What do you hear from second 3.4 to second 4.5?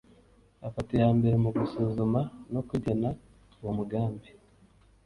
uwo mugambi